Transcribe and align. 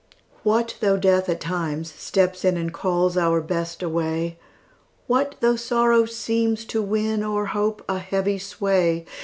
What 0.41 0.77
though 0.79 0.97
Death 0.97 1.29
at 1.29 1.39
times 1.39 1.93
steps 1.93 2.43
in, 2.43 2.57
And 2.57 2.73
calls 2.73 3.17
our 3.17 3.39
Best 3.39 3.83
away? 3.83 4.39
What 5.05 5.35
though 5.41 5.55
sorrow 5.55 6.05
seems 6.05 6.65
to 6.73 6.81
win, 6.81 7.21
O'er 7.23 7.45
hope, 7.53 7.85
a 7.87 7.99
heavy 7.99 8.39
sway? 8.39 9.05